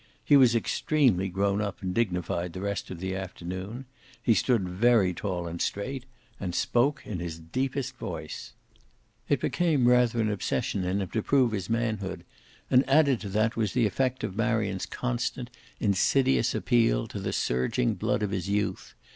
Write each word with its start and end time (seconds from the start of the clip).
He 0.25 0.35
was 0.35 0.55
extremely 0.55 1.29
grown 1.29 1.61
up 1.61 1.83
and 1.83 1.93
dignified 1.93 2.53
the 2.53 2.61
rest 2.61 2.89
of 2.89 2.99
the 2.99 3.15
afternoon; 3.15 3.85
he 4.19 4.33
stood 4.33 4.67
very 4.67 5.13
tall 5.13 5.45
and 5.45 5.61
straight, 5.61 6.05
and 6.39 6.55
spoke 6.55 7.03
in 7.05 7.19
his 7.19 7.37
deepest 7.37 7.95
voice. 7.97 8.53
It 9.29 9.39
became 9.39 9.87
rather 9.87 10.19
an 10.19 10.31
obsession 10.31 10.85
in 10.85 11.01
him 11.01 11.09
to 11.09 11.21
prove 11.21 11.51
his 11.51 11.69
manhood, 11.69 12.23
and 12.71 12.83
added 12.89 13.19
to 13.21 13.29
that 13.29 13.55
was 13.55 13.73
the 13.73 13.85
effect 13.85 14.23
of 14.23 14.35
Marion's 14.35 14.87
constant, 14.87 15.51
insidious 15.79 16.55
appeal 16.55 17.05
to 17.05 17.19
the 17.19 17.31
surging 17.31 17.93
blood 17.93 18.23
of 18.23 18.31
his 18.31 18.49
youth. 18.49 18.95